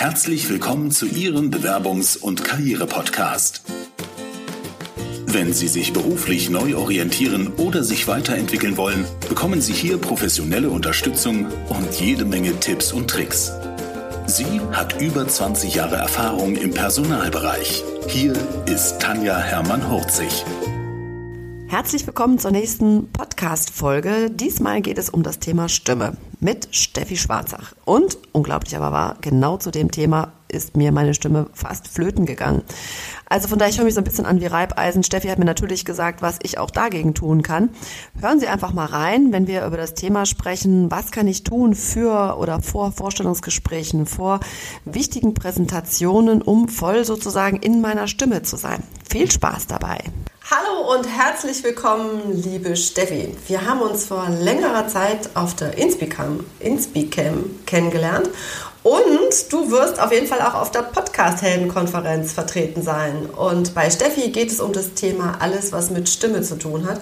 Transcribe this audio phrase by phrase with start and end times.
[0.00, 3.62] Herzlich willkommen zu Ihrem Bewerbungs- und Karriere-Podcast.
[5.26, 11.46] Wenn Sie sich beruflich neu orientieren oder sich weiterentwickeln wollen, bekommen Sie hier professionelle Unterstützung
[11.68, 13.50] und jede Menge Tipps und Tricks.
[14.26, 17.82] Sie hat über 20 Jahre Erfahrung im Personalbereich.
[18.06, 18.34] Hier
[18.66, 20.44] ist Tanja Hermann-Hurzig.
[21.66, 24.30] Herzlich willkommen zur nächsten Podcast-Folge.
[24.30, 27.74] Diesmal geht es um das Thema Stimme mit Steffi Schwarzach.
[27.84, 32.62] Und, unglaublich aber wahr, genau zu dem Thema ist mir meine Stimme fast flöten gegangen.
[33.28, 35.02] Also von daher, ich höre mich so ein bisschen an wie Reibeisen.
[35.02, 37.70] Steffi hat mir natürlich gesagt, was ich auch dagegen tun kann.
[38.18, 41.74] Hören Sie einfach mal rein, wenn wir über das Thema sprechen, was kann ich tun
[41.74, 44.40] für oder vor Vorstellungsgesprächen, vor
[44.84, 48.82] wichtigen Präsentationen, um voll sozusagen in meiner Stimme zu sein.
[49.08, 49.98] Viel Spaß dabei.
[50.50, 53.36] Hallo und herzlich willkommen, liebe Steffi.
[53.48, 58.30] Wir haben uns vor längerer Zeit auf der Inspicam, Inspicam kennengelernt
[58.82, 63.26] und du wirst auf jeden Fall auch auf der Podcast-Helden-Konferenz vertreten sein.
[63.26, 66.98] Und bei Steffi geht es um das Thema alles, was mit Stimme zu tun hat.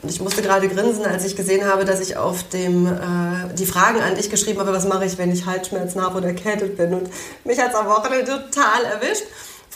[0.00, 3.66] Und ich musste gerade grinsen, als ich gesehen habe, dass ich auf dem äh, die
[3.66, 6.94] Fragen an dich geschrieben habe, was mache ich, wenn ich Halsschmerzen habe oder erkältet bin.
[6.94, 7.10] Und
[7.44, 9.24] mich hat es am Wochenende total erwischt.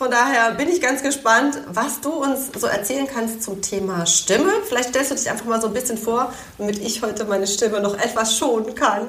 [0.01, 4.51] Von daher bin ich ganz gespannt, was du uns so erzählen kannst zum Thema Stimme.
[4.67, 7.83] Vielleicht stellst du dich einfach mal so ein bisschen vor, damit ich heute meine Stimme
[7.83, 9.09] noch etwas schonen kann.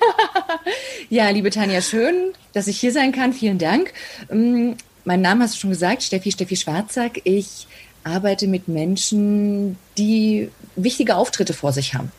[1.10, 3.34] ja, liebe Tanja, schön, dass ich hier sein kann.
[3.34, 3.92] Vielen Dank.
[4.30, 7.20] Ähm, mein Name hast du schon gesagt, Steffi, Steffi Schwarzack.
[7.24, 7.66] Ich
[8.02, 12.10] arbeite mit Menschen, die wichtige Auftritte vor sich haben.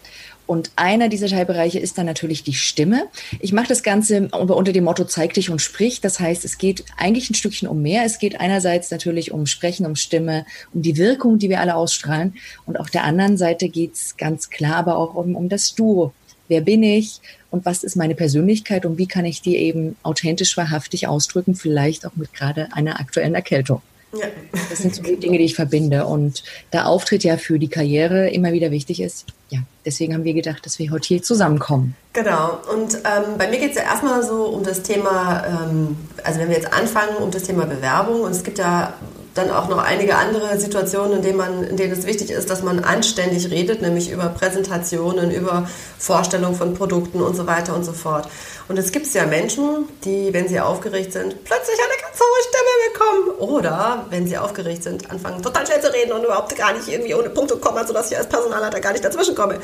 [0.47, 3.05] Und einer dieser Teilbereiche ist dann natürlich die Stimme.
[3.39, 6.01] Ich mache das Ganze unter dem Motto Zeig dich und sprich.
[6.01, 8.03] Das heißt, es geht eigentlich ein Stückchen um mehr.
[8.05, 12.35] Es geht einerseits natürlich um Sprechen, um Stimme, um die Wirkung, die wir alle ausstrahlen.
[12.65, 16.11] Und auf der anderen Seite geht es ganz klar aber auch um, um das Du.
[16.47, 20.57] Wer bin ich und was ist meine Persönlichkeit und wie kann ich die eben authentisch,
[20.57, 23.81] wahrhaftig ausdrücken, vielleicht auch mit gerade einer aktuellen Erkältung.
[24.13, 24.27] Ja.
[24.69, 26.05] Das sind so die Dinge, die ich verbinde.
[26.05, 30.33] Und da Auftritt ja für die Karriere immer wieder wichtig ist, ja, deswegen haben wir
[30.33, 31.95] gedacht, dass wir heute hier zusammenkommen.
[32.13, 32.59] Genau.
[32.73, 36.49] Und ähm, bei mir geht es ja erstmal so um das Thema, ähm, also wenn
[36.49, 38.21] wir jetzt anfangen, um das Thema Bewerbung.
[38.21, 38.93] Und es gibt ja
[39.33, 42.63] dann auch noch einige andere Situationen, in denen, man, in denen es wichtig ist, dass
[42.63, 47.93] man anständig redet, nämlich über Präsentationen, über Vorstellungen von Produkten und so weiter und so
[47.93, 48.27] fort.
[48.67, 52.91] Und es gibt ja Menschen, die, wenn sie aufgeregt sind, plötzlich eine ganz hohe Stimme
[52.93, 53.51] bekommen.
[53.51, 57.15] Oder, wenn sie aufgeregt sind, anfangen total schnell zu reden und überhaupt gar nicht irgendwie
[57.15, 59.59] ohne Punkt und Komma, sodass ich als Personalleiter gar nicht dazwischen komme.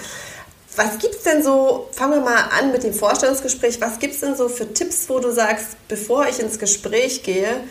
[0.76, 4.20] Was gibt es denn so, fangen wir mal an mit dem Vorstellungsgespräch, was gibt es
[4.20, 7.64] denn so für Tipps, wo du sagst, bevor ich ins Gespräch gehe,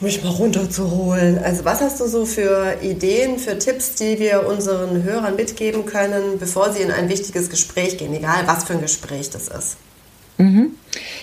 [0.00, 1.38] mich mal runterzuholen.
[1.38, 6.38] Also was hast du so für Ideen, für Tipps, die wir unseren Hörern mitgeben können,
[6.38, 9.76] bevor sie in ein wichtiges Gespräch gehen, egal was für ein Gespräch das ist?
[10.38, 10.74] Mhm.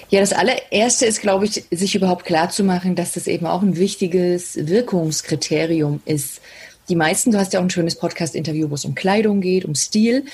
[0.09, 3.61] Ja, das allererste ist, glaube ich, sich überhaupt klar zu machen, dass das eben auch
[3.61, 6.41] ein wichtiges Wirkungskriterium ist.
[6.89, 9.73] Die meisten, du hast ja auch ein schönes Podcast-Interview, wo es um Kleidung geht, um
[9.73, 10.25] Stil,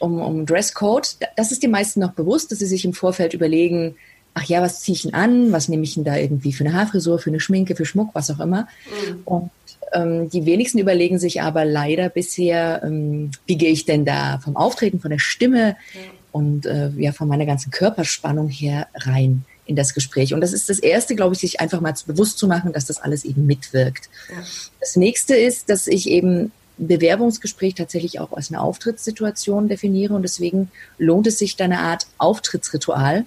[0.00, 1.16] um, um Dresscode.
[1.36, 3.96] Das ist den meisten noch bewusst, dass sie sich im Vorfeld überlegen,
[4.36, 5.50] ach ja, was ziehe ich denn an?
[5.50, 8.30] Was nehme ich denn da irgendwie für eine Haarfrisur, für eine Schminke, für Schmuck, was
[8.30, 8.68] auch immer.
[9.08, 9.20] Mhm.
[9.24, 9.50] Und
[9.94, 14.54] ähm, die wenigsten überlegen sich aber leider bisher, ähm, wie gehe ich denn da vom
[14.54, 16.00] Auftreten, von der Stimme ja.
[16.32, 20.34] und äh, ja, von meiner ganzen Körperspannung her rein in das Gespräch.
[20.34, 22.98] Und das ist das Erste, glaube ich, sich einfach mal bewusst zu machen, dass das
[22.98, 24.10] alles eben mitwirkt.
[24.28, 24.44] Ja.
[24.80, 30.70] Das Nächste ist, dass ich eben Bewerbungsgespräch tatsächlich auch als eine Auftrittssituation definiere und deswegen
[30.98, 33.24] lohnt es sich da eine Art Auftrittsritual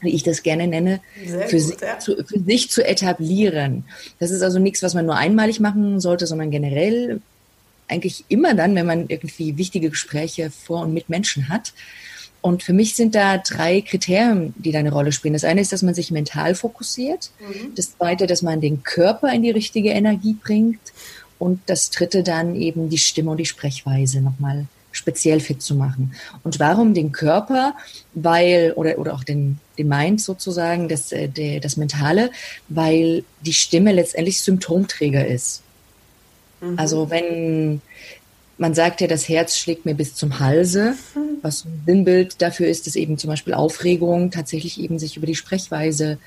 [0.00, 1.98] wie ich das gerne nenne, für, gut, sich, ja.
[1.98, 3.84] zu, für sich zu etablieren.
[4.18, 7.20] Das ist also nichts, was man nur einmalig machen sollte, sondern generell
[7.88, 11.72] eigentlich immer dann, wenn man irgendwie wichtige Gespräche vor und mit Menschen hat.
[12.40, 15.34] Und für mich sind da drei Kriterien, die da eine Rolle spielen.
[15.34, 17.30] Das eine ist, dass man sich mental fokussiert.
[17.40, 17.74] Mhm.
[17.74, 20.80] Das zweite, dass man den Körper in die richtige Energie bringt.
[21.38, 26.14] Und das dritte dann eben die Stimme und die Sprechweise nochmal speziell fit zu machen.
[26.44, 27.74] Und warum den Körper?
[28.14, 32.30] Weil, oder, oder auch den, den Mind sozusagen, das, äh, der, das Mentale,
[32.68, 35.62] weil die Stimme letztendlich Symptomträger ist.
[36.60, 36.78] Mhm.
[36.78, 37.80] Also wenn
[38.58, 41.38] man sagt ja, das Herz schlägt mir bis zum Halse, mhm.
[41.42, 45.36] was ein Sinnbild dafür ist, dass eben zum Beispiel Aufregung tatsächlich eben sich über die
[45.36, 46.18] Sprechweise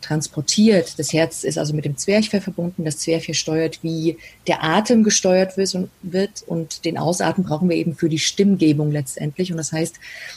[0.00, 0.98] transportiert.
[0.98, 2.84] Das Herz ist also mit dem Zwerchfell verbunden.
[2.84, 4.16] Das Zwerchfell steuert, wie
[4.46, 9.50] der Atem gesteuert wird und den Ausatmen brauchen wir eben für die Stimmgebung letztendlich.
[9.50, 9.96] Und das heißt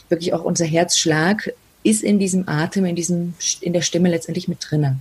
[0.10, 1.54] wirklich auch unser Herzschlag
[1.84, 5.00] ist in diesem Atem, in diesem, in der Stimme letztendlich mit drinne.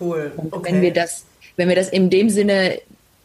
[0.00, 0.32] Cool.
[0.36, 0.72] Und okay.
[0.72, 1.24] wenn wir das,
[1.56, 2.78] wenn wir das in dem Sinne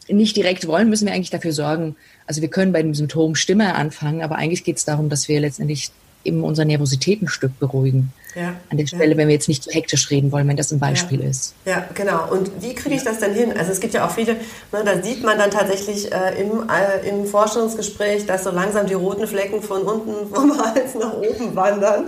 [0.08, 1.96] nicht direkt wollen, müssen wir eigentlich dafür sorgen.
[2.26, 5.40] Also wir können bei dem Symptom Stimme anfangen, aber eigentlich geht es darum, dass wir
[5.40, 5.90] letztendlich
[6.24, 8.12] eben unser Nervosität ein Stück beruhigen.
[8.38, 9.16] Ja, an der Stelle, ja.
[9.16, 11.28] wenn wir jetzt nicht zu hektisch reden wollen, wenn das ein Beispiel ja.
[11.28, 11.54] ist.
[11.64, 12.30] Ja, genau.
[12.30, 13.52] Und wie kriege ich das denn hin?
[13.58, 14.34] Also es gibt ja auch viele,
[14.70, 18.94] ne, da sieht man dann tatsächlich äh, im, äh, im Forschungsgespräch, dass so langsam die
[18.94, 22.04] roten Flecken von unten vom Hals nach oben wandern.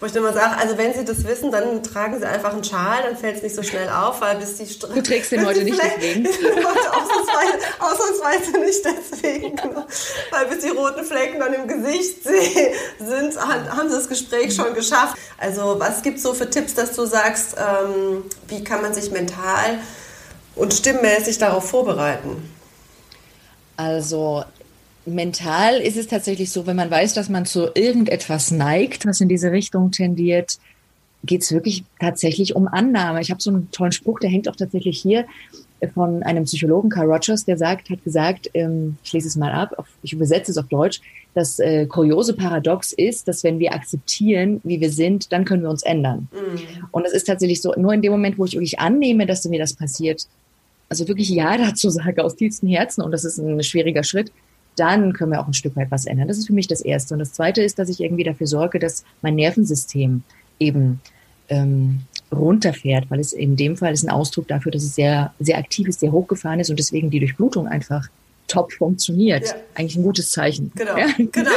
[0.00, 2.64] Wo ich dann immer sage, also wenn Sie das wissen, dann tragen Sie einfach einen
[2.64, 5.44] Schal, dann fällt es nicht so schnell auf, weil bis die Str Du trägst den
[5.46, 6.26] heute nicht deswegen.
[6.28, 9.56] ausnahmsweise, ausnahmsweise nicht deswegen.
[9.56, 9.84] Genau.
[10.30, 15.16] Weil bis die roten Flecken dann im Gesicht sind, haben Sie das Gespräch schon geschafft.
[15.38, 19.10] Also was gibt es so für Tipps, dass du sagst, ähm, wie kann man sich
[19.10, 19.78] mental
[20.56, 22.50] und stimmmäßig darauf vorbereiten?
[23.76, 24.44] Also
[25.06, 29.28] mental ist es tatsächlich so, wenn man weiß, dass man zu irgendetwas neigt, was in
[29.28, 30.58] diese Richtung tendiert,
[31.24, 33.20] geht es wirklich tatsächlich um Annahme.
[33.20, 35.26] Ich habe so einen tollen Spruch, der hängt auch tatsächlich hier
[35.92, 39.74] von einem Psychologen, Carl Rogers, der sagt, hat gesagt, ähm, ich lese es mal ab,
[39.76, 41.00] auf, ich übersetze es auf Deutsch,
[41.34, 45.70] das äh, kuriose Paradox ist, dass wenn wir akzeptieren, wie wir sind, dann können wir
[45.70, 46.28] uns ändern.
[46.32, 46.86] Mhm.
[46.92, 49.58] Und es ist tatsächlich so, nur in dem Moment, wo ich wirklich annehme, dass mir
[49.58, 50.26] das passiert,
[50.88, 54.30] also wirklich Ja dazu sage aus tiefstem Herzen, und das ist ein schwieriger Schritt,
[54.76, 56.28] dann können wir auch ein Stück weit was ändern.
[56.28, 57.14] Das ist für mich das Erste.
[57.14, 60.22] Und das Zweite ist, dass ich irgendwie dafür sorge, dass mein Nervensystem
[60.58, 61.00] eben
[61.48, 62.00] ähm,
[62.32, 65.88] runterfährt, weil es in dem Fall ist ein Ausdruck dafür, dass es sehr, sehr aktiv
[65.88, 68.08] ist, sehr hochgefahren ist und deswegen die Durchblutung einfach
[68.48, 69.46] top funktioniert.
[69.48, 69.54] Ja.
[69.74, 70.72] Eigentlich ein gutes Zeichen.
[70.74, 71.06] Genau, ja?
[71.16, 71.50] genau,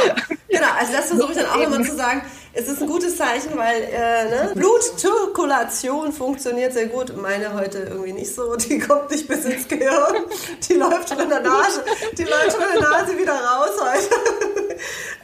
[0.48, 0.66] genau.
[0.78, 2.22] Also das versuche ich dann auch immer zu sagen.
[2.54, 4.52] Es ist ein gutes Zeichen, weil äh, ne?
[4.54, 7.16] Blutzirkulation funktioniert sehr gut.
[7.16, 8.56] Meine heute irgendwie nicht so.
[8.56, 10.24] Die kommt nicht bis ins Gehirn.
[10.68, 11.84] Die läuft schon in der Nase.
[12.16, 14.57] Die läuft schon in der Nase wieder raus heute.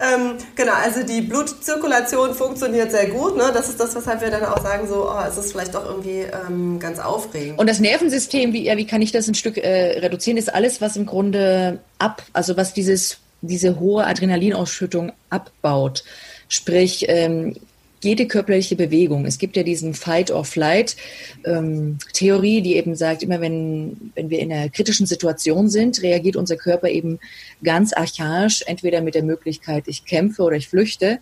[0.00, 3.36] Ähm, genau, also die Blutzirkulation funktioniert sehr gut.
[3.36, 3.50] Ne?
[3.52, 6.24] Das ist das, weshalb wir dann auch sagen, so, oh, es ist vielleicht doch irgendwie
[6.48, 7.58] ähm, ganz aufregend.
[7.58, 10.80] Und das Nervensystem, wie, ja, wie kann ich das ein Stück äh, reduzieren, ist alles,
[10.80, 16.04] was im Grunde ab, also was dieses, diese hohe Adrenalinausschüttung abbaut.
[16.48, 17.56] Sprich, ähm,
[18.04, 19.26] jede körperliche Bewegung.
[19.26, 24.68] Es gibt ja diesen Fight-or-Flight-Theorie, ähm, die eben sagt, immer wenn, wenn wir in einer
[24.68, 27.18] kritischen Situation sind, reagiert unser Körper eben
[27.62, 31.18] ganz archaisch, entweder mit der Möglichkeit, ich kämpfe oder ich flüchte.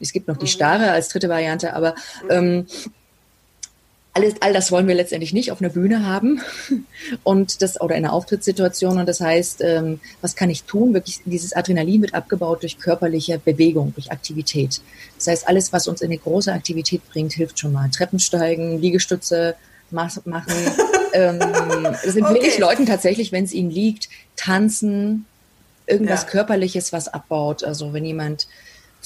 [0.00, 0.50] Es gibt noch die mhm.
[0.50, 1.94] Starre als dritte Variante, aber
[2.30, 2.66] ähm,
[4.16, 6.40] alles, all das wollen wir letztendlich nicht auf einer Bühne haben
[7.22, 8.98] und das oder in einer Auftrittssituation.
[8.98, 10.94] Und das heißt, ähm, was kann ich tun?
[10.94, 14.80] Wirklich, dieses Adrenalin wird abgebaut durch körperliche Bewegung, durch Aktivität.
[15.16, 17.90] Das heißt, alles, was uns in eine große Aktivität bringt, hilft schon mal.
[17.90, 19.54] Treppensteigen, Liegestütze
[19.90, 20.24] machen.
[21.12, 21.38] ähm,
[21.82, 22.34] das sind okay.
[22.34, 25.26] wirklich Leuten tatsächlich, wenn es ihnen liegt, tanzen,
[25.86, 26.28] irgendwas ja.
[26.28, 27.64] Körperliches, was abbaut.
[27.64, 28.48] Also wenn jemand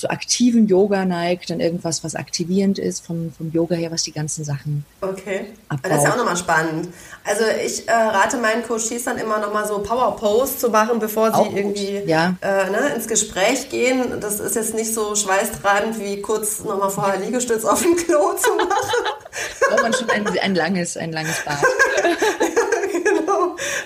[0.00, 4.12] zu aktiven Yoga neigt, dann irgendwas, was aktivierend ist vom, vom Yoga her, was die
[4.12, 4.85] ganzen Sachen.
[5.00, 5.47] Okay.
[5.69, 5.91] Abbaut.
[5.91, 6.88] Das ist ja auch nochmal spannend.
[7.25, 11.32] Also ich äh, rate meinen Coaches dann immer nochmal so Power Pose zu machen, bevor
[11.32, 12.35] sie irgendwie ja.
[12.41, 14.20] äh, ne, ins Gespräch gehen.
[14.20, 18.55] Das ist jetzt nicht so schweißtreibend wie kurz nochmal vorher Liegestütz auf dem Klo zu
[18.56, 18.70] machen.
[19.69, 21.62] Braucht man schon ein, ein langes, ein langes Bad.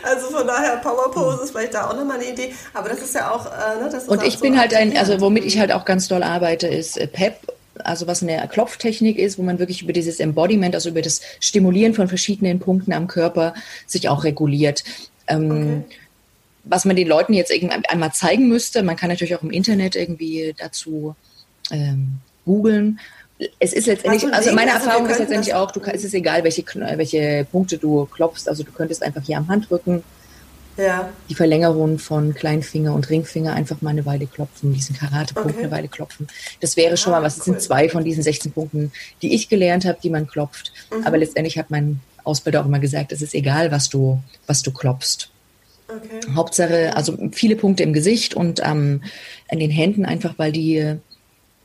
[0.02, 2.54] Also von daher Power Pose ist vielleicht da auch nochmal eine Idee.
[2.72, 5.44] Aber das ist ja auch, äh, ne, das Und ich bin halt ein, also womit
[5.44, 9.42] ich halt auch ganz doll arbeite, ist äh, PEP also was eine Klopftechnik ist, wo
[9.42, 13.54] man wirklich über dieses Embodiment, also über das Stimulieren von verschiedenen Punkten am Körper
[13.86, 14.84] sich auch reguliert.
[15.26, 15.96] Ähm, okay.
[16.64, 17.52] Was man den Leuten jetzt
[17.88, 21.14] einmal zeigen müsste, man kann natürlich auch im Internet irgendwie dazu
[21.70, 23.00] ähm, googeln
[23.58, 26.64] es ist letztendlich, also meine also Erfahrung ist letztendlich auch, du, es ist egal, welche,
[26.96, 30.04] welche Punkte du klopfst, also du könntest einfach hier am Handrücken
[30.76, 31.12] ja.
[31.28, 35.64] die Verlängerung von Kleinfinger und Ringfinger einfach mal eine Weile klopfen, diesen Karatepunkt okay.
[35.64, 36.26] eine Weile klopfen.
[36.60, 37.36] Das wäre schon ah, mal was.
[37.36, 37.54] Das cool.
[37.54, 40.72] sind zwei von diesen 16 Punkten, die ich gelernt habe, die man klopft.
[40.90, 41.06] Mhm.
[41.06, 44.72] Aber letztendlich hat mein Ausbilder auch immer gesagt, es ist egal, was du, was du
[44.72, 45.30] klopfst.
[45.88, 46.32] Okay.
[46.34, 49.02] Hauptsache, also viele Punkte im Gesicht und ähm,
[49.50, 50.96] an den Händen einfach, weil die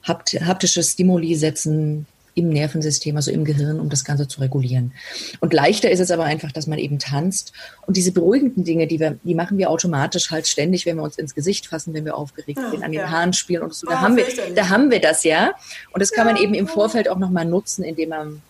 [0.04, 4.94] haptische Stimuli setzen im Nervensystem, also im Gehirn, um das Ganze zu regulieren.
[5.42, 7.52] Und leichter ist es aber einfach, dass man eben tanzt.
[7.86, 11.18] Und diese beruhigenden Dinge, die wir, die machen wir automatisch halt ständig, wenn wir uns
[11.18, 13.10] ins Gesicht fassen, wenn wir aufgeregt sind, an den ja.
[13.10, 13.88] Haaren spielen und so.
[13.88, 14.26] Da, oh, haben wir,
[14.56, 15.54] da haben wir das ja.
[15.92, 16.34] Und das kann ja.
[16.34, 18.42] man eben im Vorfeld auch nochmal nutzen, indem man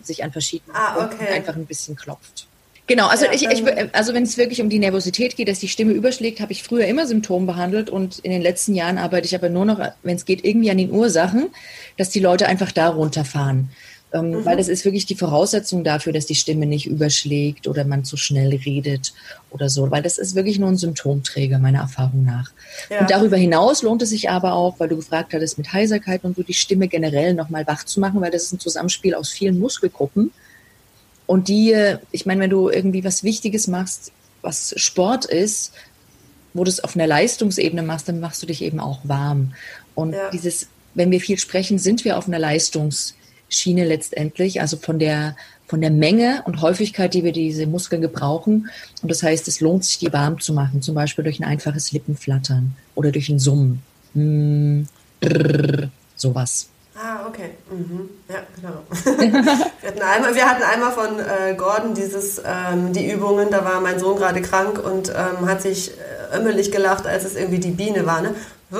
[0.00, 1.28] sich an verschiedenen ah, okay.
[1.28, 2.46] einfach ein bisschen klopft.
[2.86, 3.64] Genau, also ja, ich, ich,
[3.94, 6.86] also wenn es wirklich um die Nervosität geht, dass die Stimme überschlägt, habe ich früher
[6.86, 10.26] immer Symptome behandelt und in den letzten Jahren arbeite ich aber nur noch, wenn es
[10.26, 11.46] geht, irgendwie an den Ursachen,
[11.96, 13.70] dass die Leute einfach da runterfahren.
[14.12, 14.44] Ähm, mhm.
[14.44, 18.18] Weil das ist wirklich die Voraussetzung dafür, dass die Stimme nicht überschlägt oder man zu
[18.18, 19.14] schnell redet
[19.50, 19.90] oder so.
[19.90, 22.52] Weil das ist wirklich nur ein Symptomträger, meiner Erfahrung nach.
[22.90, 23.00] Ja.
[23.00, 26.36] Und darüber hinaus lohnt es sich aber auch, weil du gefragt hattest, mit Heiserkeit und
[26.36, 29.58] so die Stimme generell nochmal wach zu machen, weil das ist ein Zusammenspiel aus vielen
[29.58, 30.32] Muskelgruppen
[31.26, 31.74] und die,
[32.10, 34.12] ich meine, wenn du irgendwie was Wichtiges machst,
[34.42, 35.72] was Sport ist,
[36.52, 39.54] wo du es auf einer Leistungsebene machst, dann machst du dich eben auch warm.
[39.94, 40.30] Und ja.
[40.30, 45.36] dieses, wenn wir viel sprechen, sind wir auf einer Leistungsebene Schiene letztendlich, also von der,
[45.66, 48.68] von der Menge und Häufigkeit, die wir diese Muskeln gebrauchen.
[49.02, 51.92] Und das heißt, es lohnt sich, die warm zu machen, zum Beispiel durch ein einfaches
[51.92, 53.82] Lippenflattern oder durch ein Summen.
[54.14, 54.82] Mm,
[55.20, 56.68] brrr, sowas.
[56.96, 57.50] Ah, okay.
[57.70, 58.08] Mhm.
[58.28, 58.82] Ja, genau.
[59.18, 59.42] wir,
[59.88, 63.98] hatten einmal, wir hatten einmal von äh, Gordon dieses, ähm, die Übungen, da war mein
[63.98, 68.06] Sohn gerade krank und ähm, hat sich äh, ömmelig gelacht, als es irgendwie die Biene
[68.06, 68.22] war.
[68.22, 68.34] Ne?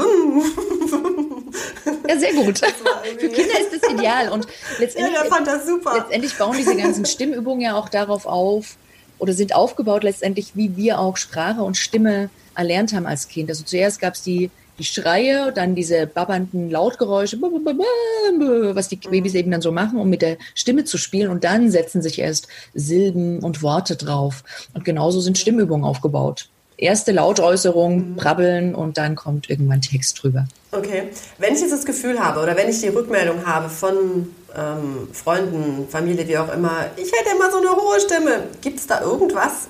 [2.08, 2.58] Ja, sehr gut.
[2.58, 4.28] Für Kinder ist das ideal.
[4.28, 4.46] Und
[4.78, 5.94] letztendlich, ja, der fand das super.
[5.96, 8.76] letztendlich bauen diese ganzen Stimmübungen ja auch darauf auf
[9.18, 13.50] oder sind aufgebaut letztendlich, wie wir auch Sprache und Stimme erlernt haben als Kind.
[13.50, 19.50] Also zuerst gab es die, die Schreie, dann diese babbernden Lautgeräusche, was die Babys eben
[19.50, 21.30] dann so machen, um mit der Stimme zu spielen.
[21.30, 24.42] Und dann setzen sich erst Silben und Worte drauf.
[24.74, 28.16] Und genauso sind Stimmübungen aufgebaut erste Lautäußerung, mhm.
[28.16, 30.46] brabbeln und dann kommt irgendwann Text drüber.
[30.72, 31.04] Okay.
[31.38, 35.86] Wenn ich jetzt das Gefühl habe oder wenn ich die Rückmeldung habe von ähm, Freunden,
[35.88, 39.68] Familie, wie auch immer, ich hätte immer so eine hohe Stimme, gibt es da irgendwas,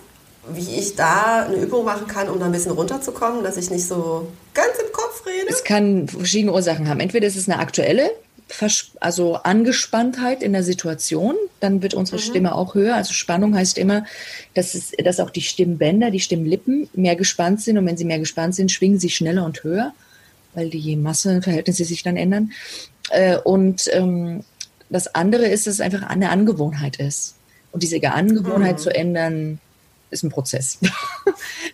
[0.52, 3.86] wie ich da eine Übung machen kann, um da ein bisschen runterzukommen, dass ich nicht
[3.86, 5.46] so ganz im Kopf rede?
[5.48, 7.00] Es kann verschiedene Ursachen haben.
[7.00, 8.10] Entweder ist es eine aktuelle
[9.00, 12.22] also Angespanntheit in der Situation, dann wird unsere mhm.
[12.22, 12.94] Stimme auch höher.
[12.94, 14.04] Also Spannung heißt immer,
[14.54, 18.18] dass, es, dass auch die Stimmbänder, die Stimmlippen mehr gespannt sind und wenn sie mehr
[18.18, 19.92] gespannt sind, schwingen sie schneller und höher,
[20.54, 22.52] weil die Massenverhältnisse sich dann ändern.
[23.10, 24.44] Äh, und ähm,
[24.90, 27.34] das andere ist, dass es einfach eine Angewohnheit ist.
[27.72, 28.82] Und diese Angewohnheit mhm.
[28.82, 29.60] zu ändern,
[30.14, 30.78] ist ein Prozess.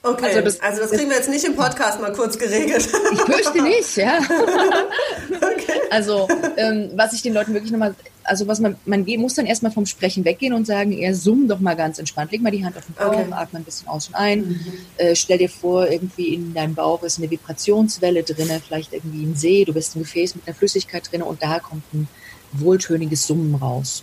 [0.02, 2.88] Okay, also das, also das, kriegen wir jetzt nicht im Podcast mal kurz geregelt.
[3.12, 4.18] Ich fürchte nicht, ja.
[5.36, 5.78] Okay.
[5.90, 7.94] Also ähm, was ich den Leuten wirklich nochmal,
[8.24, 11.60] also was man, man muss dann erstmal vom Sprechen weggehen und sagen, eher summ doch
[11.60, 12.32] mal ganz entspannt.
[12.32, 13.26] Leg mal die Hand auf den Bauch, okay.
[13.30, 14.40] atme ein bisschen aus und ein.
[14.40, 14.66] Mhm.
[14.96, 19.36] Äh, stell dir vor, irgendwie in deinem Bauch ist eine Vibrationswelle drinne, vielleicht irgendwie ein
[19.36, 22.08] See, du bist ein Gefäß mit einer Flüssigkeit drinne und da kommt ein
[22.52, 24.02] wohltöniges Summen raus.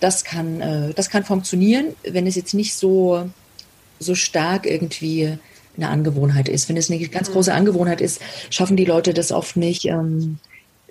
[0.00, 3.30] Das kann, äh, das kann funktionieren, wenn es jetzt nicht so
[3.98, 5.38] so stark irgendwie
[5.76, 6.68] eine Angewohnheit ist.
[6.68, 7.52] Wenn es eine ganz große.
[7.52, 10.38] Angewohnheit ist, schaffen die Leute das oft nicht, ähm,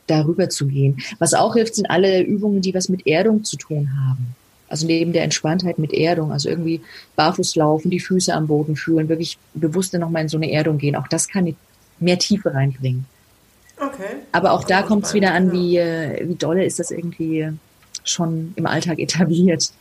[0.07, 1.01] darüber zu gehen.
[1.19, 4.35] Was auch hilft, sind alle Übungen, die was mit Erdung zu tun haben.
[4.67, 6.81] Also neben der Entspanntheit mit Erdung, also irgendwie
[7.15, 10.95] barfuß laufen, die Füße am Boden fühlen, wirklich bewusster nochmal in so eine Erdung gehen.
[10.95, 11.55] Auch das kann
[11.99, 13.05] mehr Tiefe reinbringen.
[13.77, 14.15] Okay.
[14.31, 17.49] Aber auch da kommt es wieder an, wie, äh, wie dolle ist das irgendwie
[18.03, 19.71] schon im Alltag etabliert.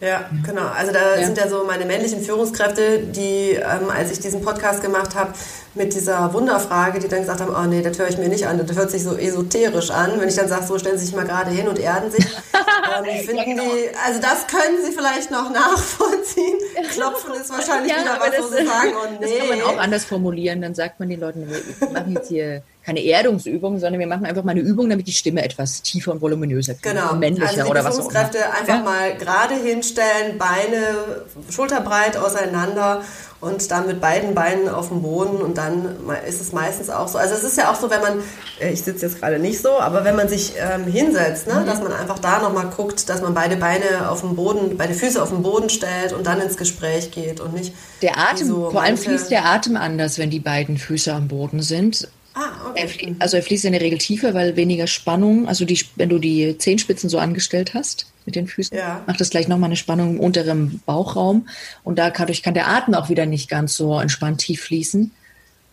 [0.00, 0.66] Ja, genau.
[0.66, 1.24] Also da ja.
[1.24, 5.32] sind ja so meine männlichen Führungskräfte, die, ähm, als ich diesen Podcast gemacht habe,
[5.74, 8.64] mit dieser Wunderfrage, die dann gesagt haben, oh nee, das höre ich mir nicht an,
[8.64, 10.20] das hört sich so esoterisch an.
[10.20, 12.24] Wenn ich dann sage, so stellen Sie sich mal gerade hin und erden sich,
[12.98, 13.62] ähm, finden ja, genau.
[13.62, 16.58] die, also das können Sie vielleicht noch nachvollziehen.
[16.90, 19.26] Klopfen ist wahrscheinlich ja, wieder was, das, wo Sie sagen, oh nee.
[19.38, 22.62] Das kann man auch anders formulieren, dann sagt man den Leuten, wir machen jetzt hier
[22.86, 26.20] keine Erdungsübung, sondern wir machen einfach mal eine Übung, damit die Stimme etwas tiefer und
[26.20, 26.82] voluminöser wird.
[26.82, 27.14] Genau.
[27.14, 28.20] Männlicher also die oder was auch immer.
[28.20, 28.80] einfach ja?
[28.80, 33.02] mal gerade hinstellen, Beine schulterbreit auseinander
[33.40, 35.96] und dann mit beiden Beinen auf dem Boden und dann
[36.28, 37.18] ist es meistens auch so.
[37.18, 38.20] Also es ist ja auch so, wenn man,
[38.60, 41.66] äh, ich sitze jetzt gerade nicht so, aber wenn man sich ähm, hinsetzt, ne, mhm.
[41.66, 45.20] dass man einfach da nochmal guckt, dass man beide Beine auf dem Boden, beide Füße
[45.20, 47.74] auf den Boden stellt und dann ins Gespräch geht und nicht.
[48.00, 51.62] Der Atem, so vor allem fließt der Atem anders, wenn die beiden Füße am Boden
[51.62, 52.08] sind.
[52.38, 53.08] Ah, okay.
[53.08, 56.18] Er also er fließt in der Regel tiefer, weil weniger Spannung, also die, wenn du
[56.18, 59.02] die Zehenspitzen so angestellt hast mit den Füßen, ja.
[59.06, 61.48] macht das gleich nochmal eine Spannung im unteren Bauchraum
[61.82, 65.12] und dadurch kann der Atem auch wieder nicht ganz so entspannt tief fließen.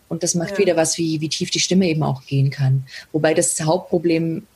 [0.08, 0.58] Und das macht ja.
[0.58, 2.86] wieder was, wie, wie tief die Stimme eben auch gehen kann.
[3.12, 4.46] Wobei das Hauptproblem,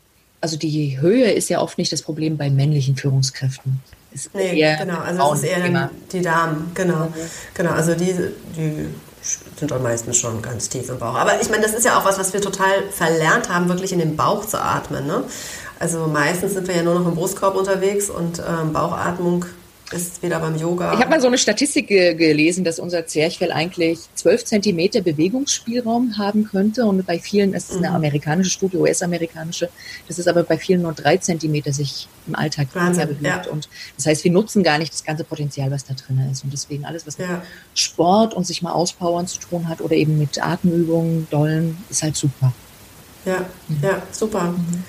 [0.41, 3.81] also die Höhe ist ja oft nicht das Problem bei männlichen Führungskräften.
[4.13, 7.07] Ist nee, genau, also es ist eher die Damen, genau.
[7.07, 7.15] Mhm.
[7.53, 8.15] Genau, also die,
[8.57, 8.87] die
[9.23, 11.15] sind dann meistens schon ganz tief im Bauch.
[11.15, 13.99] Aber ich meine, das ist ja auch was, was wir total verlernt haben, wirklich in
[13.99, 15.07] den Bauch zu atmen.
[15.07, 15.25] Ne?
[15.79, 19.45] Also meistens sind wir ja nur noch im Brustkorb unterwegs und ähm, Bauchatmung
[19.93, 20.93] ist wieder beim Yoga.
[20.93, 26.19] Ich habe mal so eine Statistik ge gelesen, dass unser Zwerchfell eigentlich 12 Zentimeter Bewegungsspielraum
[26.19, 26.85] haben könnte.
[26.85, 27.97] Und bei vielen, es ist eine mhm.
[27.97, 29.71] amerikanische Studie, US-amerikanische,
[30.07, 33.47] das ist aber bei vielen nur drei Zentimeter sich im Alltag Wahnsinn, bewegt.
[33.47, 33.51] Ja.
[33.51, 36.45] Und das heißt, wir nutzen gar nicht das ganze Potenzial, was da drin ist.
[36.45, 37.29] Und deswegen alles, was mit
[37.75, 42.17] Sport und sich mal auspowern zu tun hat oder eben mit Atemübungen, Dollen, ist halt
[42.17, 42.53] super.
[43.25, 43.79] Ja, mhm.
[43.83, 44.45] ja, super.
[44.45, 44.85] Mhm.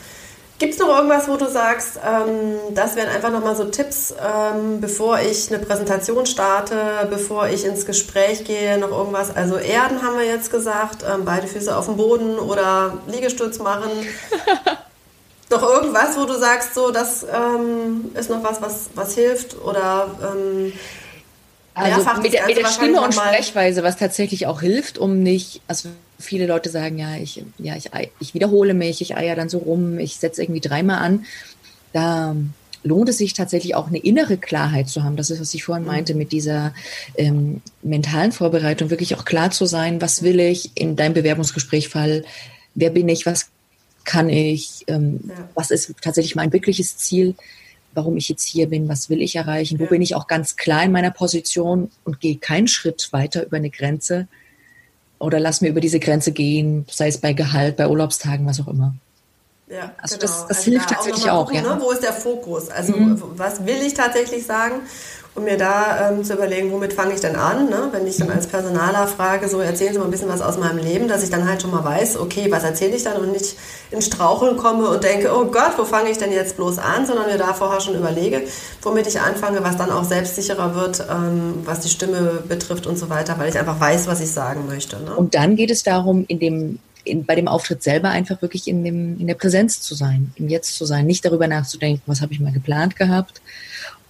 [0.59, 4.81] Gibt es noch irgendwas, wo du sagst, ähm, das wären einfach nochmal so Tipps, ähm,
[4.81, 9.33] bevor ich eine Präsentation starte, bevor ich ins Gespräch gehe, noch irgendwas?
[9.33, 13.89] Also Erden haben wir jetzt gesagt, ähm, beide Füße auf dem Boden oder Liegestütz machen.
[15.49, 20.11] Doch irgendwas, wo du sagst, so das ähm, ist noch was, was, was hilft oder
[20.21, 20.73] ähm,
[21.73, 25.87] also mit der, mit der Stimme und Sprechweise, was tatsächlich auch hilft, um nicht, also
[26.19, 29.97] viele Leute sagen, ja, ich, ja, ich, ich wiederhole mich, ich eier dann so rum,
[29.99, 31.25] ich setze irgendwie dreimal an.
[31.93, 32.35] da
[32.83, 35.17] lohnt es sich tatsächlich auch eine innere Klarheit zu haben.
[35.17, 35.91] Das ist, was ich vorhin mhm.
[35.91, 36.73] meinte, mit dieser
[37.17, 42.23] ähm, mentalen Vorbereitung, wirklich auch klar zu sein, was will ich in deinem Bewerbungsgesprächfall,
[42.75, 43.49] wer bin ich, was
[44.05, 45.49] kann ich, ähm, ja.
[45.55, 47.35] was ist tatsächlich mein wirkliches Ziel,
[47.93, 49.89] warum ich jetzt hier bin, was will ich erreichen, wo ja.
[49.89, 53.69] bin ich auch ganz klar in meiner Position und gehe keinen Schritt weiter über eine
[53.69, 54.27] Grenze
[55.19, 58.67] oder lass mir über diese Grenze gehen, sei es bei Gehalt, bei Urlaubstagen, was auch
[58.67, 58.95] immer.
[59.69, 60.21] Ja, also genau.
[60.27, 61.45] das, das also hilft da tatsächlich auch.
[61.45, 61.75] Gucken, auch ja.
[61.75, 61.81] ne?
[61.81, 62.69] Wo ist der Fokus?
[62.69, 63.21] Also mhm.
[63.35, 64.81] was will ich tatsächlich sagen?
[65.35, 67.69] Und mir da ähm, zu überlegen, womit fange ich denn an?
[67.69, 67.89] Ne?
[67.91, 70.79] Wenn ich dann als Personaler frage, so erzählen Sie mal ein bisschen was aus meinem
[70.79, 73.55] Leben, dass ich dann halt schon mal weiß, okay, was erzähle ich dann und nicht
[73.91, 77.05] in Straucheln komme und denke, oh Gott, wo fange ich denn jetzt bloß an?
[77.05, 78.41] Sondern mir da vorher schon überlege,
[78.81, 83.09] womit ich anfange, was dann auch selbstsicherer wird, ähm, was die Stimme betrifft und so
[83.09, 84.97] weiter, weil ich einfach weiß, was ich sagen möchte.
[84.97, 85.15] Ne?
[85.15, 88.83] Und dann geht es darum, in dem in, bei dem Auftritt selber einfach wirklich in,
[88.83, 92.33] dem, in der Präsenz zu sein, im Jetzt zu sein, nicht darüber nachzudenken, was habe
[92.33, 93.41] ich mal geplant gehabt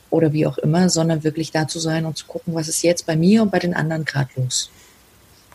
[0.09, 3.05] oder wie auch immer, sondern wirklich da zu sein und zu gucken, was ist jetzt
[3.05, 4.71] bei mir und bei den anderen gerade los.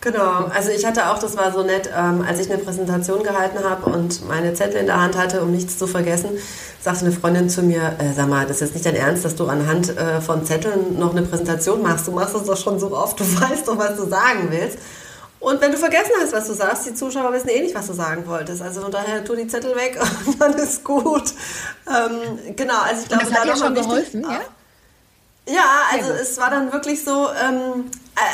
[0.05, 3.65] Genau, also ich hatte auch, das war so nett, ähm, als ich eine Präsentation gehalten
[3.65, 6.29] habe und meine Zettel in der Hand hatte, um nichts zu vergessen,
[6.79, 9.47] sagte eine Freundin zu mir, äh, sag mal, das ist nicht dein Ernst, dass du
[9.47, 12.07] anhand äh, von Zetteln noch eine Präsentation machst.
[12.07, 14.79] Du machst das doch schon so oft, du weißt doch, was du sagen willst.
[15.45, 17.93] Und wenn du vergessen hast, was du sagst, die Zuschauer wissen eh nicht, was du
[17.93, 18.63] sagen wolltest.
[18.63, 21.25] Also von daher tu die Zettel weg und dann ist gut.
[21.87, 24.41] Ähm, genau, also ich glaube, das hat dir schon geholfen, ja?
[25.47, 27.91] Ja, also es war dann wirklich so, ähm,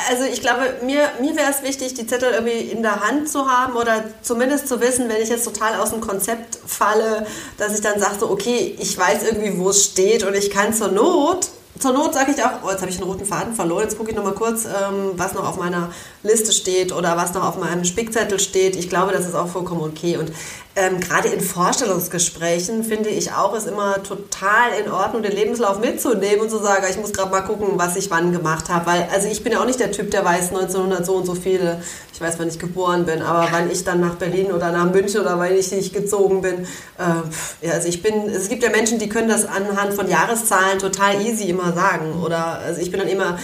[0.09, 3.51] also ich glaube, mir, mir wäre es wichtig, die Zettel irgendwie in der Hand zu
[3.51, 7.25] haben oder zumindest zu wissen, wenn ich jetzt total aus dem Konzept falle,
[7.57, 10.73] dass ich dann sage so, okay, ich weiß irgendwie, wo es steht und ich kann
[10.73, 11.49] zur Not
[11.81, 14.11] zur Not sage ich auch, oh, jetzt habe ich einen roten Faden verloren, jetzt gucke
[14.11, 15.89] ich nochmal kurz, ähm, was noch auf meiner
[16.23, 18.75] Liste steht oder was noch auf meinem Spickzettel steht.
[18.75, 20.17] Ich glaube, das ist auch vollkommen okay.
[20.17, 20.31] Und
[20.73, 26.39] ähm, gerade in Vorstellungsgesprächen finde ich auch, ist immer total in Ordnung, den Lebenslauf mitzunehmen
[26.39, 28.85] und zu sagen, ich muss gerade mal gucken, was ich wann gemacht habe.
[28.85, 31.35] Weil, also ich bin ja auch nicht der Typ, der weiß 1900 so und so
[31.35, 31.81] viele,
[32.13, 35.19] ich weiß, wann ich geboren bin, aber wann ich dann nach Berlin oder nach München
[35.19, 36.65] oder wann ich nicht gezogen bin.
[36.97, 41.19] Äh, also ich bin, es gibt ja Menschen, die können das anhand von Jahreszahlen total
[41.21, 42.21] easy immer sagen.
[42.23, 43.37] Oder also ich bin dann immer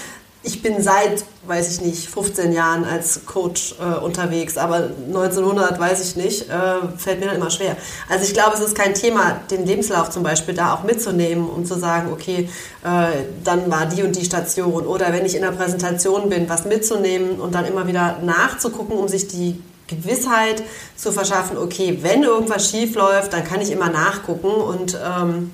[0.48, 6.08] ich bin seit, weiß ich nicht, 15 Jahren als Coach äh, unterwegs, aber 1900 weiß
[6.08, 7.76] ich nicht, äh, fällt mir dann immer schwer.
[8.08, 11.68] Also ich glaube, es ist kein Thema, den Lebenslauf zum Beispiel da auch mitzunehmen und
[11.68, 12.50] zu sagen, okay,
[12.84, 16.66] äh, dann war die und die Station oder wenn ich in der Präsentation bin, was
[16.66, 20.64] mitzunehmen und dann immer wieder nachzugucken, um sich die Gewissheit
[20.96, 25.52] zu verschaffen, okay, wenn irgendwas schief läuft, dann kann ich immer nachgucken und ähm,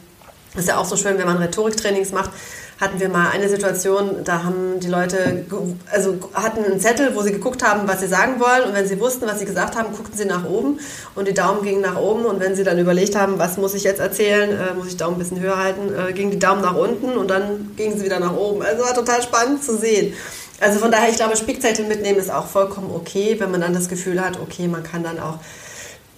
[0.56, 2.32] ist ja auch so schön, wenn man Rhetoriktrainings macht,
[2.80, 5.46] hatten wir mal eine Situation, da haben die Leute,
[5.92, 8.64] also hatten einen Zettel, wo sie geguckt haben, was sie sagen wollen.
[8.68, 10.80] Und wenn sie wussten, was sie gesagt haben, guckten sie nach oben.
[11.16, 12.26] Und die Daumen gingen nach oben.
[12.26, 15.16] Und wenn sie dann überlegt haben, was muss ich jetzt erzählen, äh, muss ich Daumen
[15.16, 17.16] ein bisschen höher halten, äh, gingen die Daumen nach unten.
[17.18, 18.62] Und dann gingen sie wieder nach oben.
[18.62, 20.14] Also war total spannend zu sehen.
[20.60, 23.90] Also von daher, ich glaube, Spickzettel mitnehmen ist auch vollkommen okay, wenn man dann das
[23.90, 25.40] Gefühl hat, okay, man kann dann auch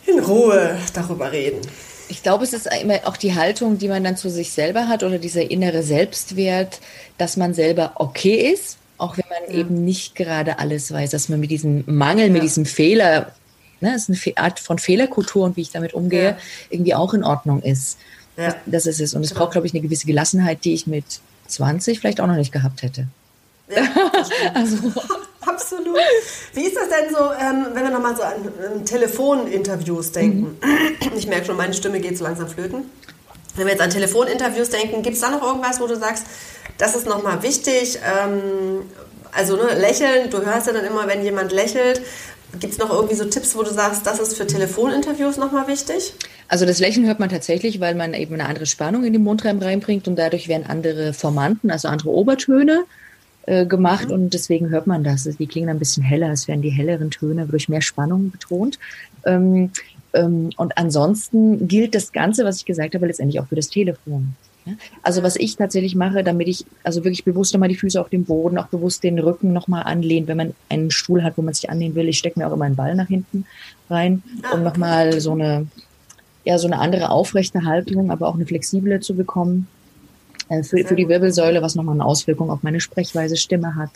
[0.05, 1.61] in Ruhe darüber reden
[2.09, 5.03] ich glaube, es ist immer auch die Haltung, die man dann zu sich selber hat
[5.03, 6.79] oder dieser innere Selbstwert,
[7.17, 9.59] dass man selber okay ist, auch wenn man ja.
[9.59, 12.31] eben nicht gerade alles weiß, dass man mit diesem Mangel, ja.
[12.31, 13.31] mit diesem Fehler,
[13.81, 16.37] ne, das ist eine Art von Fehlerkultur und wie ich damit umgehe, ja.
[16.69, 17.97] irgendwie auch in Ordnung ist.
[18.35, 19.13] Das, das, ist es.
[19.13, 21.05] Und es braucht, glaube ich, eine gewisse Gelassenheit, die ich mit
[21.47, 23.07] 20 vielleicht auch noch nicht gehabt hätte.
[23.73, 23.87] Ja,
[24.53, 24.77] also.
[25.45, 25.97] Absolut.
[26.53, 30.57] Wie ist das denn so, ähm, wenn wir nochmal so an, an Telefoninterviews denken?
[30.61, 31.17] Mhm.
[31.17, 32.89] Ich merke schon, meine Stimme geht so langsam flöten.
[33.55, 36.25] Wenn wir jetzt an Telefoninterviews denken, gibt es da noch irgendwas, wo du sagst,
[36.77, 37.99] das ist nochmal wichtig?
[38.03, 38.81] Ähm,
[39.31, 42.01] also ne, lächeln, du hörst ja dann immer, wenn jemand lächelt.
[42.59, 46.13] Gibt es noch irgendwie so Tipps, wo du sagst, das ist für Telefoninterviews nochmal wichtig?
[46.47, 49.59] Also das Lächeln hört man tatsächlich, weil man eben eine andere Spannung in den Mundraum
[49.59, 52.85] reinbringt und dadurch werden andere Formanten, also andere Obertöne
[53.45, 54.13] äh, gemacht mhm.
[54.13, 55.23] und deswegen hört man das.
[55.23, 58.79] Die klingen ein bisschen heller, es werden die helleren Töne durch mehr Spannung betont.
[59.25, 59.71] Ähm,
[60.13, 64.35] ähm, und ansonsten gilt das Ganze, was ich gesagt habe, letztendlich auch für das Telefon.
[65.03, 68.25] Also was ich tatsächlich mache, damit ich also wirklich bewusst nochmal die Füße auf dem
[68.25, 71.69] Boden, auch bewusst den Rücken nochmal anlehnen, wenn man einen Stuhl hat, wo man sich
[71.69, 72.09] anlehnen will.
[72.09, 73.45] Ich stecke mir auch immer einen Ball nach hinten
[73.89, 75.67] rein, ah, um nochmal so eine,
[76.45, 79.67] ja, so eine andere aufrechte Haltung, aber auch eine flexible zu bekommen.
[80.49, 83.89] Äh, für, für die Wirbelsäule, was nochmal eine Auswirkung auf meine Sprechweise, Stimme hat.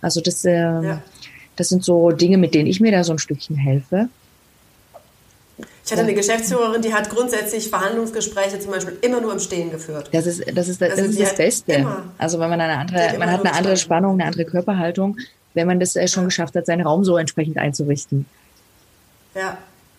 [0.00, 1.02] Also das, äh, ja.
[1.56, 4.08] das sind so Dinge, mit denen ich mir da so ein Stückchen helfe.
[5.84, 10.10] Ich hatte eine Geschäftsführerin, die hat grundsätzlich Verhandlungsgespräche zum Beispiel immer nur im Stehen geführt.
[10.12, 11.72] Das ist das, ist, das, also ist das Beste.
[11.72, 15.16] Immer, also wenn man eine andere, man hat eine andere Spannung, eine andere Körperhaltung,
[15.54, 18.26] wenn man das äh, schon geschafft hat, seinen Raum so entsprechend einzurichten.
[19.34, 19.56] Ja,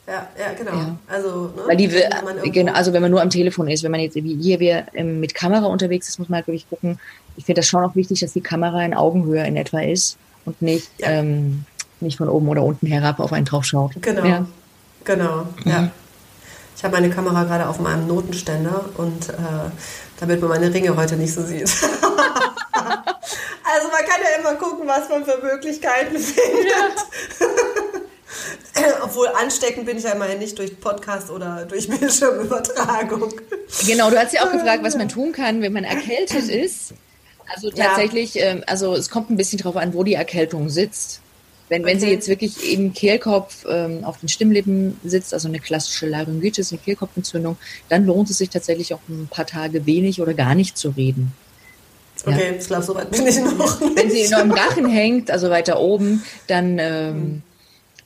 [0.09, 0.71] ja, ja, genau.
[0.71, 0.95] Ja.
[1.07, 3.99] Also, ne, Weil die, wenn genau, also wenn man nur am Telefon ist, wenn man
[3.99, 6.99] jetzt wie hier wir ähm, mit Kamera unterwegs ist, muss man halt wirklich gucken.
[7.37, 10.61] Ich finde das schon auch wichtig, dass die Kamera in Augenhöhe in etwa ist und
[10.63, 11.09] nicht, ja.
[11.09, 11.65] ähm,
[11.99, 13.91] nicht von oben oder unten herab auf einen drauf schaut.
[14.01, 14.25] Genau.
[14.25, 14.45] Ja.
[15.03, 15.71] Genau, mhm.
[15.71, 15.91] ja.
[16.75, 19.33] Ich habe meine Kamera gerade auf meinem Notenständer und äh,
[20.19, 21.63] damit man meine Ringe heute nicht so sieht.
[22.73, 26.95] also man kann ja immer gucken, was man für Möglichkeiten findet.
[29.03, 33.33] Obwohl ansteckend bin ich ja immerhin nicht durch Podcast oder durch Bildschirmübertragung.
[33.85, 36.93] Genau, du hast ja auch gefragt, was man tun kann, wenn man erkältet ist.
[37.53, 38.45] Also tatsächlich, ja.
[38.45, 41.21] ähm, also es kommt ein bisschen drauf an, wo die Erkältung sitzt.
[41.67, 41.91] Wenn, okay.
[41.91, 46.71] wenn sie jetzt wirklich im Kehlkopf ähm, auf den Stimmlippen sitzt, also eine klassische Laryngitis,
[46.71, 47.57] eine Kehlkopfentzündung,
[47.89, 51.31] dann lohnt es sich tatsächlich auch ein paar Tage wenig oder gar nicht zu reden.
[52.25, 52.59] Okay, ja.
[52.59, 53.79] ich glaube, so weit bin ich noch.
[53.79, 53.95] Nicht.
[53.95, 57.43] Wenn sie noch im Rachen hängt, also weiter oben, dann ähm,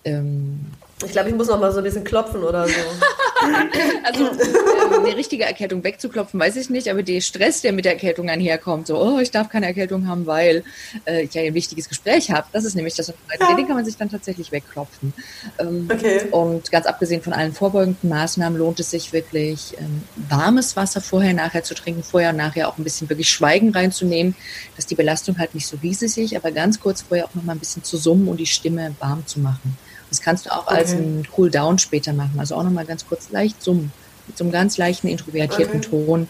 [0.05, 0.59] ähm,
[1.05, 2.73] ich glaube, ich muss noch mal so ein bisschen klopfen oder so.
[4.03, 7.93] also äh, eine richtige Erkältung wegzuklopfen, weiß ich nicht, aber der Stress, der mit der
[7.93, 10.63] Erkältung einherkommt, so, oh, ich darf keine Erkältung haben, weil
[11.05, 13.55] äh, ich ja ein wichtiges Gespräch habe, das ist nämlich das, ja.
[13.55, 15.13] den kann man sich dann tatsächlich wegklopfen.
[15.59, 16.21] Ähm, okay.
[16.31, 21.33] Und ganz abgesehen von allen vorbeugenden Maßnahmen lohnt es sich wirklich, ähm, warmes Wasser vorher,
[21.33, 24.35] nachher zu trinken, vorher und nachher auch ein bisschen wirklich Schweigen reinzunehmen,
[24.77, 27.53] dass die Belastung halt nicht so riesig ist, aber ganz kurz vorher auch noch mal
[27.53, 29.77] ein bisschen zu summen und die Stimme warm zu machen.
[30.13, 30.76] Das kannst du auch okay.
[30.76, 32.36] als ein Cool-Down später machen.
[32.38, 33.91] Also auch nochmal ganz kurz leicht summen.
[34.28, 35.89] Mit so einem ganz leichten, introvertierten okay.
[35.89, 36.28] Ton,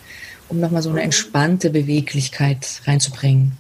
[0.48, 3.58] um nochmal so eine entspannte Beweglichkeit reinzubringen.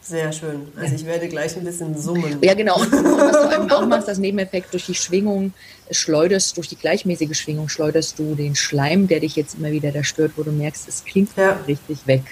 [0.00, 0.68] Sehr schön.
[0.74, 2.38] Also ich werde gleich ein bisschen summen.
[2.40, 2.80] Ja, genau.
[2.80, 5.52] Und was du eben auch machst, das Nebeneffekt durch die Schwingung,
[5.90, 10.02] schleuderst, durch die gleichmäßige Schwingung schleuderst du den Schleim, der dich jetzt immer wieder da
[10.02, 11.58] stört, wo du merkst, es klingt ja.
[11.68, 12.22] richtig weg.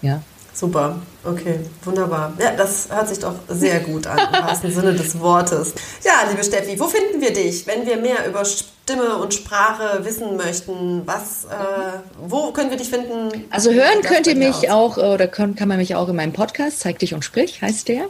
[0.00, 0.22] Ja.
[0.56, 2.32] Super, okay, wunderbar.
[2.40, 5.74] Ja, das hört sich doch sehr gut an, im wahrsten Sinne des Wortes.
[6.02, 10.38] Ja, liebe Steffi, wo finden wir dich, wenn wir mehr über Stimme und Sprache wissen
[10.38, 11.02] möchten?
[11.04, 13.44] Was, äh, wo können wir dich finden?
[13.50, 14.96] Also hören könnt ihr mich aus?
[14.96, 17.88] auch, oder kann, kann man mich auch in meinem Podcast, Zeig dich und sprich, heißt
[17.88, 18.06] der.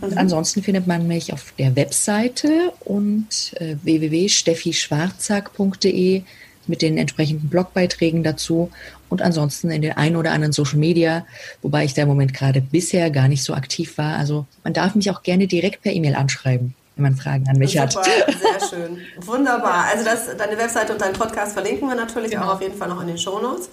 [0.00, 0.18] Und mhm.
[0.18, 6.22] ansonsten findet man mich auf der Webseite und äh, www.steffischwarzack.de
[6.68, 8.70] mit den entsprechenden Blogbeiträgen dazu
[9.08, 11.26] und ansonsten in den ein oder anderen Social Media,
[11.60, 14.16] wobei ich da im Moment gerade bisher gar nicht so aktiv war.
[14.16, 17.72] Also man darf mich auch gerne direkt per E-Mail anschreiben, wenn man Fragen an mich
[17.72, 17.92] Super, hat.
[18.02, 18.98] Sehr schön.
[19.20, 19.86] Wunderbar.
[19.92, 22.44] Also das, deine Webseite und deinen Podcast verlinken wir natürlich genau.
[22.44, 23.68] auch auf jeden Fall noch in den Show Notes.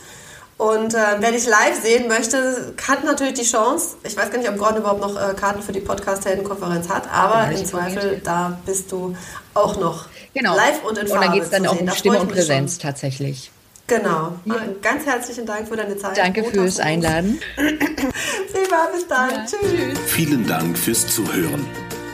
[0.60, 3.96] Und äh, wer dich live sehen möchte, hat natürlich die Chance.
[4.04, 7.50] Ich weiß gar nicht, ob Gordon überhaupt noch äh, Karten für die Podcast-Helden-Konferenz hat, aber
[7.50, 9.16] im Zweifel, da bist du
[9.54, 10.58] auch noch genau.
[10.58, 12.82] live und in Farbe Und da geht es dann auch um Stimme und Präsenz schon.
[12.82, 13.52] tatsächlich.
[13.88, 14.34] Genau.
[14.44, 14.56] Ja.
[14.82, 16.18] Ganz herzlichen Dank für deine Zeit.
[16.18, 17.40] Danke fürs Einladen.
[17.56, 19.30] Prima, bis dann.
[19.30, 19.46] Ja.
[19.46, 19.98] Tschüss.
[20.08, 21.66] Vielen Dank fürs Zuhören.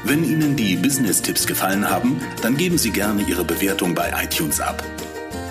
[0.04, 4.84] Wenn Ihnen die Business-Tipps gefallen haben, dann geben Sie gerne Ihre Bewertung bei iTunes ab.